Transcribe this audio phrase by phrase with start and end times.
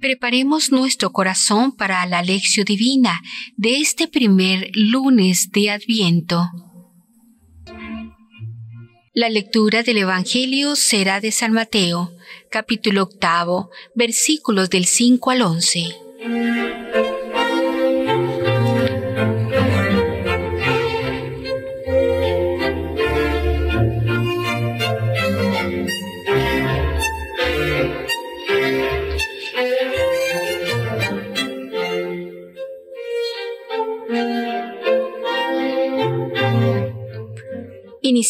[0.00, 3.20] Preparemos nuestro corazón para la lección divina
[3.56, 6.50] de este primer lunes de Adviento.
[9.14, 12.12] La lectura del Evangelio será de San Mateo,
[12.50, 15.84] capítulo octavo, versículos del 5 al 11.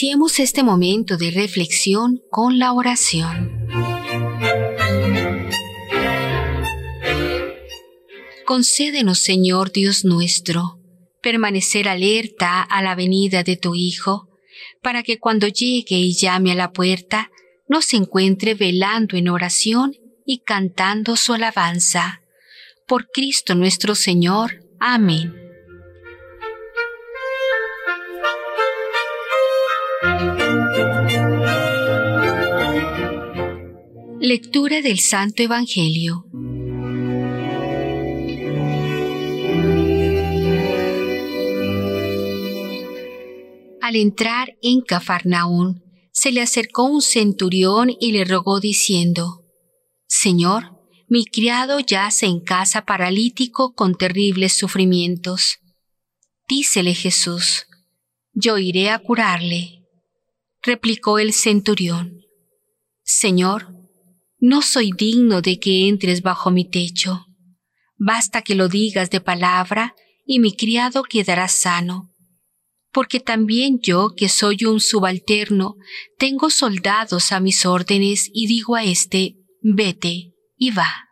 [0.00, 3.66] Iniciemos este momento de reflexión con la oración.
[8.44, 10.78] Concédenos, Señor Dios nuestro,
[11.20, 14.28] permanecer alerta a la venida de tu Hijo,
[14.82, 17.32] para que cuando llegue y llame a la puerta,
[17.66, 22.22] nos encuentre velando en oración y cantando su alabanza.
[22.86, 24.64] Por Cristo nuestro Señor.
[24.78, 25.47] Amén.
[34.20, 36.26] Lectura del Santo Evangelio.
[43.80, 49.46] Al entrar en Cafarnaún, se le acercó un centurión y le rogó diciendo,
[50.08, 50.76] Señor,
[51.08, 55.60] mi criado yace en casa paralítico con terribles sufrimientos.
[56.48, 57.66] Dícele Jesús,
[58.34, 59.77] yo iré a curarle.
[60.68, 62.26] Replicó el centurión,
[63.02, 63.74] Señor,
[64.38, 67.24] no soy digno de que entres bajo mi techo.
[67.96, 69.94] Basta que lo digas de palabra
[70.26, 72.14] y mi criado quedará sano.
[72.92, 75.76] Porque también yo, que soy un subalterno,
[76.18, 81.08] tengo soldados a mis órdenes y digo a éste, vete, y va,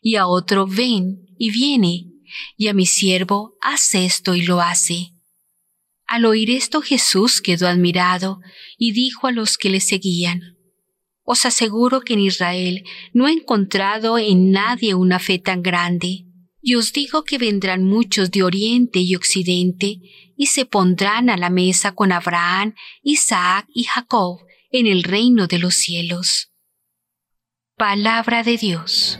[0.00, 2.06] y a otro, ven, y viene,
[2.56, 5.13] y a mi siervo, haz esto y lo hace.
[6.06, 8.40] Al oír esto Jesús quedó admirado
[8.76, 10.54] y dijo a los que le seguían,
[11.24, 12.84] os aseguro que en Israel
[13.14, 16.26] no he encontrado en nadie una fe tan grande.
[16.60, 20.00] Y os digo que vendrán muchos de oriente y occidente
[20.36, 25.58] y se pondrán a la mesa con Abraham, Isaac y Jacob en el reino de
[25.58, 26.52] los cielos.
[27.76, 29.18] Palabra de Dios.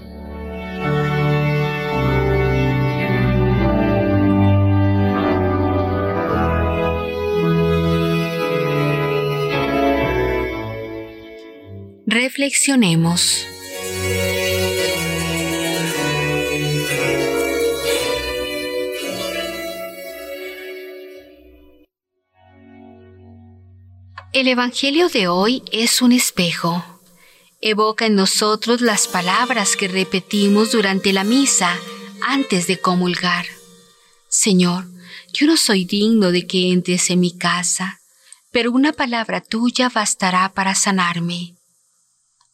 [12.15, 13.45] Reflexionemos.
[24.33, 26.85] El Evangelio de hoy es un espejo.
[27.61, 31.77] Evoca en nosotros las palabras que repetimos durante la misa
[32.23, 33.47] antes de comulgar.
[34.29, 34.87] Señor,
[35.33, 37.99] yo no soy digno de que entres en mi casa,
[38.53, 41.57] pero una palabra tuya bastará para sanarme.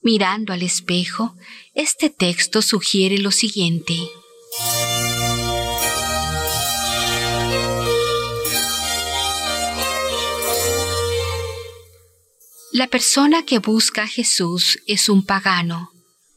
[0.02, 1.36] Mirando al espejo,
[1.74, 3.94] este texto sugiere lo siguiente.
[12.72, 15.90] La persona que busca a Jesús es un pagano,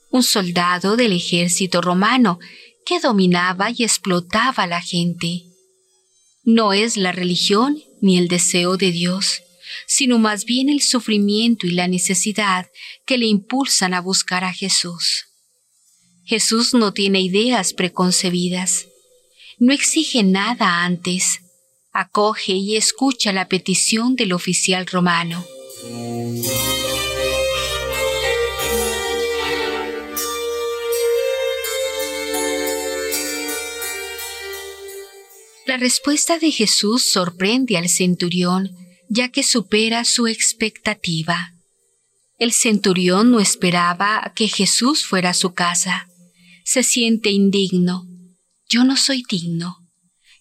[0.09, 2.40] un soldado del ejército romano
[2.85, 5.44] que dominaba y explotaba a la gente.
[6.44, 9.41] No es la religión ni el deseo de Dios,
[9.88, 12.67] sino más bien el sufrimiento y la necesidad
[13.06, 15.25] que le impulsan a buscar a Jesús.
[16.25, 18.88] Jesús no tiene ideas preconcebidas,
[19.59, 21.39] no exige nada antes,
[21.91, 25.45] acoge y escucha la petición del oficial romano.
[35.66, 38.82] La respuesta de Jesús sorprende al centurión
[39.13, 41.54] ya que supera su expectativa.
[42.39, 46.07] El centurión no esperaba que Jesús fuera a su casa.
[46.65, 48.07] Se siente indigno.
[48.68, 49.77] Yo no soy digno.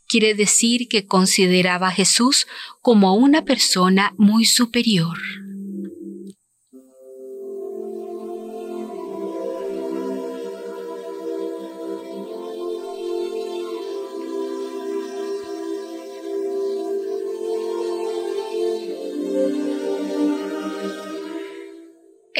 [0.08, 2.46] Quiere decir que consideraba a Jesús
[2.80, 5.18] como una persona muy superior.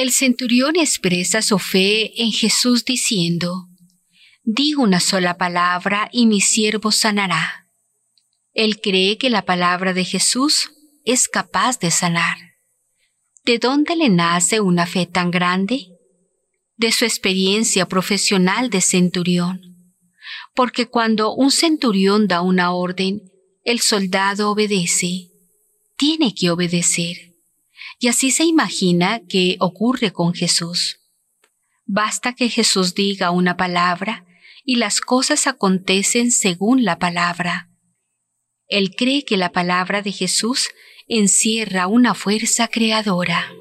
[0.02, 3.69] El centurión expresa su fe en Jesús diciendo,
[4.43, 7.69] Digo una sola palabra y mi siervo sanará.
[8.52, 10.72] Él cree que la palabra de Jesús
[11.04, 12.37] es capaz de sanar.
[13.44, 15.87] ¿De dónde le nace una fe tan grande?
[16.76, 19.60] De su experiencia profesional de centurión.
[20.52, 23.20] Porque cuando un centurión da una orden,
[23.62, 25.28] el soldado obedece.
[25.96, 27.31] Tiene que obedecer.
[28.02, 30.99] Y así se imagina que ocurre con Jesús.
[31.87, 34.26] Basta que Jesús diga una palabra
[34.64, 37.70] y las cosas acontecen según la palabra.
[38.66, 40.70] Él cree que la palabra de Jesús
[41.06, 43.52] encierra una fuerza creadora.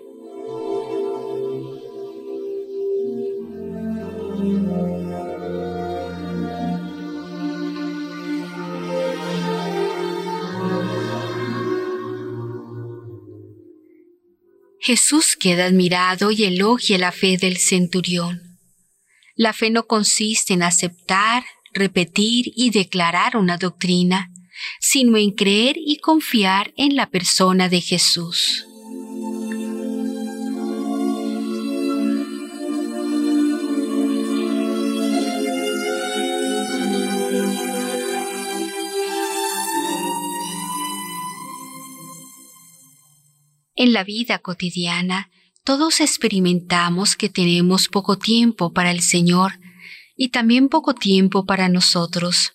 [14.83, 18.57] Jesús queda admirado y elogia la fe del centurión.
[19.35, 24.31] La fe no consiste en aceptar, repetir y declarar una doctrina,
[24.79, 28.65] sino en creer y confiar en la persona de Jesús.
[43.83, 45.31] En la vida cotidiana,
[45.63, 49.53] todos experimentamos que tenemos poco tiempo para el Señor
[50.15, 52.53] y también poco tiempo para nosotros.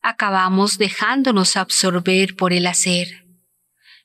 [0.00, 3.24] Acabamos dejándonos absorber por el hacer.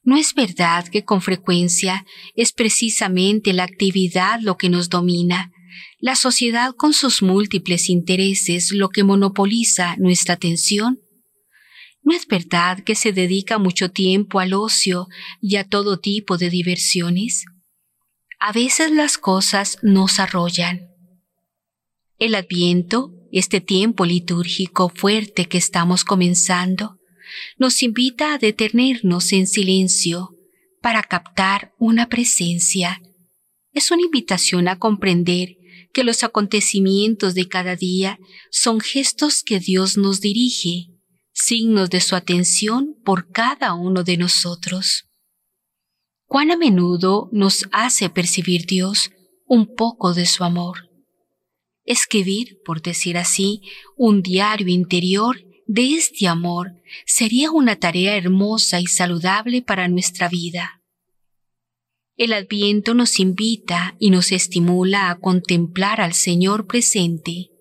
[0.03, 2.05] ¿No es verdad que con frecuencia
[2.35, 5.51] es precisamente la actividad lo que nos domina,
[5.97, 10.99] la sociedad con sus múltiples intereses lo que monopoliza nuestra atención?
[12.07, 15.09] ¿No es verdad que se dedica mucho tiempo al ocio
[15.41, 17.43] y a todo tipo de diversiones?
[18.39, 20.87] A veces las cosas nos arrollan.
[22.17, 26.97] El adviento, este tiempo litúrgico fuerte que estamos comenzando,
[27.57, 30.29] nos invita a detenernos en silencio
[30.81, 33.01] para captar una presencia.
[33.73, 35.57] Es una invitación a comprender
[35.91, 38.17] que los acontecimientos de cada día
[38.49, 40.96] son gestos que Dios nos dirige
[41.37, 45.05] signos de su atención por cada uno de nosotros.
[46.25, 49.11] Cuán a menudo nos hace percibir Dios
[49.45, 50.89] un poco de su amor.
[51.85, 53.61] Escribir, por decir así,
[53.95, 55.37] un diario interior
[55.67, 56.73] de este amor
[57.05, 60.81] sería una tarea hermosa y saludable para nuestra vida.
[62.15, 67.51] El adviento nos invita y nos estimula a contemplar al Señor presente.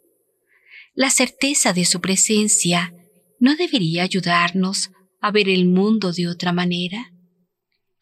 [0.94, 2.95] La certeza de su presencia
[3.38, 4.90] ¿no debería ayudarnos
[5.20, 7.12] a ver el mundo de otra manera?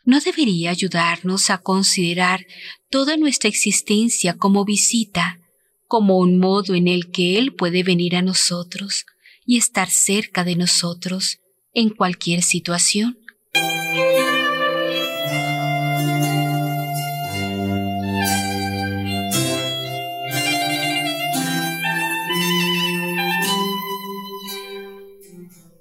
[0.05, 2.47] ¿No debería ayudarnos a considerar
[2.91, 5.41] toda nuestra existencia como visita,
[5.87, 9.07] como un modo en el que Él puede venir a nosotros
[9.47, 11.39] y estar cerca de nosotros
[11.73, 13.24] en cualquier situación?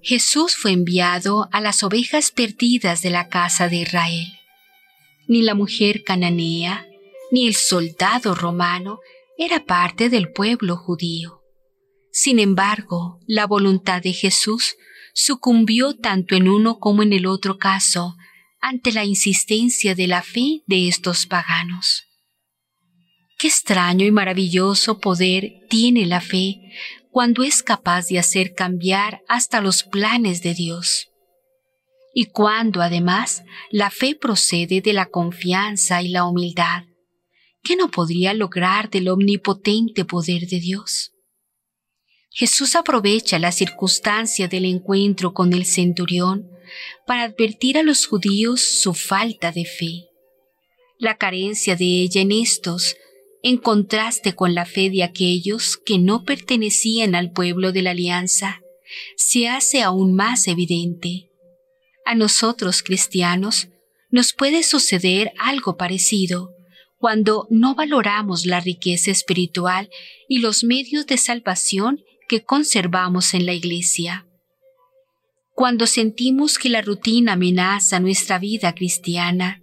[0.03, 4.27] Jesús fue enviado a las ovejas perdidas de la casa de Israel.
[5.29, 6.85] Ni la mujer cananea,
[7.31, 8.99] ni el soldado romano
[9.37, 11.41] era parte del pueblo judío.
[12.11, 14.75] Sin embargo, la voluntad de Jesús
[15.13, 18.15] sucumbió tanto en uno como en el otro caso
[18.59, 22.03] ante la insistencia de la fe de estos paganos.
[23.43, 26.61] Qué extraño y maravilloso poder tiene la fe
[27.11, 31.09] cuando es capaz de hacer cambiar hasta los planes de Dios.
[32.13, 36.83] Y cuando además la fe procede de la confianza y la humildad,
[37.61, 41.11] ¿qué no podría lograr del omnipotente poder de Dios?
[42.29, 46.47] Jesús aprovecha la circunstancia del encuentro con el centurión
[47.05, 50.05] para advertir a los judíos su falta de fe,
[50.97, 52.95] la carencia de ella en estos
[53.43, 58.61] en contraste con la fe de aquellos que no pertenecían al pueblo de la alianza,
[59.17, 61.29] se hace aún más evidente.
[62.05, 63.67] A nosotros cristianos
[64.09, 66.55] nos puede suceder algo parecido
[66.97, 69.89] cuando no valoramos la riqueza espiritual
[70.29, 74.25] y los medios de salvación que conservamos en la Iglesia.
[75.53, 79.62] Cuando sentimos que la rutina amenaza nuestra vida cristiana,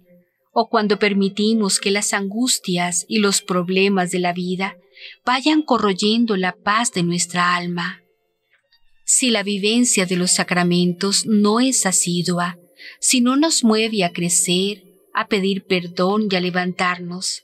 [0.51, 4.77] o cuando permitimos que las angustias y los problemas de la vida
[5.25, 8.01] vayan corroyendo la paz de nuestra alma.
[9.05, 12.57] Si la vivencia de los sacramentos no es asidua,
[12.99, 17.43] si no nos mueve a crecer, a pedir perdón y a levantarnos,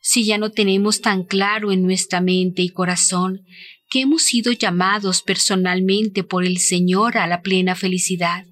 [0.00, 3.44] si ya no tenemos tan claro en nuestra mente y corazón
[3.88, 8.46] que hemos sido llamados personalmente por el Señor a la plena felicidad,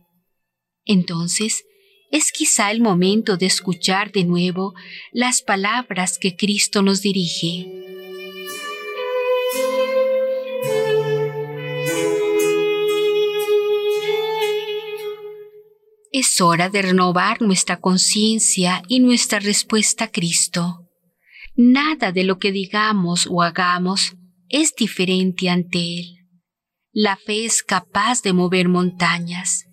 [0.84, 1.64] entonces
[2.10, 4.74] es quizá el momento de escuchar de nuevo
[5.12, 7.66] las palabras que Cristo nos dirige.
[16.12, 20.88] Es hora de renovar nuestra conciencia y nuestra respuesta a Cristo.
[21.54, 24.16] Nada de lo que digamos o hagamos
[24.48, 26.16] es diferente ante Él.
[26.92, 29.69] La fe es capaz de mover montañas.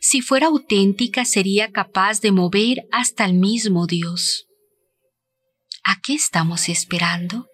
[0.00, 4.46] Si fuera auténtica sería capaz de mover hasta el mismo Dios.
[5.84, 7.46] ¿A qué estamos esperando?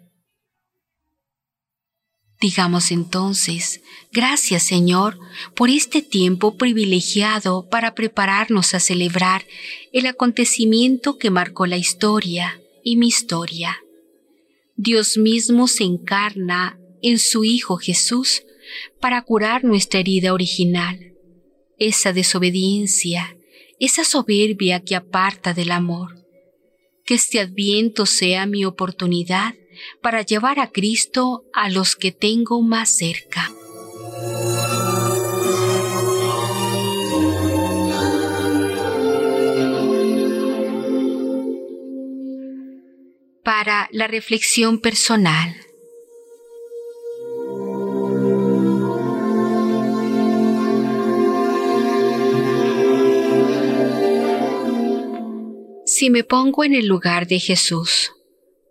[2.40, 3.80] Digamos entonces,
[4.12, 5.18] gracias Señor
[5.54, 9.46] por este tiempo privilegiado para prepararnos a celebrar
[9.92, 13.78] el acontecimiento que marcó la historia y mi historia.
[14.76, 18.42] Dios mismo se encarna en su Hijo Jesús
[19.00, 21.13] para curar nuestra herida original,
[21.78, 23.36] esa desobediencia,
[23.78, 26.24] esa soberbia que aparta del amor.
[27.04, 29.54] Que este adviento sea mi oportunidad
[30.00, 33.50] para llevar a Cristo a los que tengo más cerca.
[43.42, 45.54] Para la reflexión personal.
[55.96, 58.10] Si me pongo en el lugar de Jesús,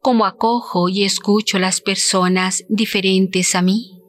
[0.01, 4.01] ¿cómo acojo y escucho las personas diferentes a mí?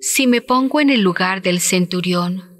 [0.00, 2.56] Si me pongo en el lugar del centurión,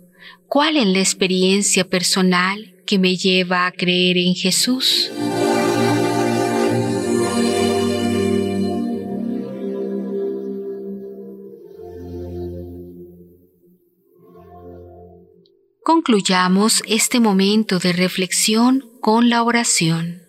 [0.48, 5.10] ¿cuál es la experiencia personal que me lleva a creer en Jesús?
[16.10, 20.22] Concluyamos este momento de reflexión con la oración.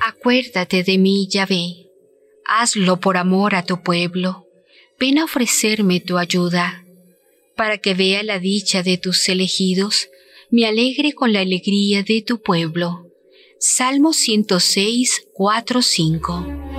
[0.00, 1.90] Acuérdate de mí, Yahvé.
[2.46, 4.46] Hazlo por amor a tu pueblo.
[4.98, 6.86] Ven a ofrecerme tu ayuda,
[7.54, 10.08] para que vea la dicha de tus elegidos,
[10.50, 13.11] me alegre con la alegría de tu pueblo
[13.64, 16.71] Salmo 106, 4, 5.